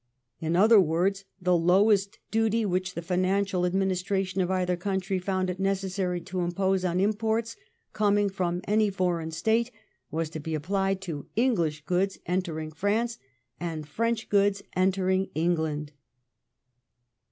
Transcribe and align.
In 0.39 0.55
other 0.55 0.81
words, 0.81 1.25
the 1.39 1.55
lowest 1.55 2.17
duty 2.31 2.65
which 2.65 2.95
the 2.95 3.03
financial 3.03 3.67
administration 3.67 4.41
of 4.41 4.49
either 4.49 4.75
country 4.75 5.19
found 5.19 5.47
it 5.47 5.59
necessary 5.59 6.19
to 6.21 6.39
impose 6.39 6.83
on 6.83 6.99
imports 6.99 7.55
coming 7.93 8.27
from 8.27 8.61
any 8.63 8.89
foreign 8.89 9.29
State 9.29 9.69
was 10.09 10.31
to 10.31 10.39
be 10.39 10.55
applied 10.55 11.01
to 11.01 11.27
English 11.35 11.85
goods 11.85 12.17
entering 12.25 12.71
France 12.71 13.19
and 13.59 13.87
French 13.87 14.27
goods 14.27 14.63
entering 14.75 15.29
England. 15.35 15.91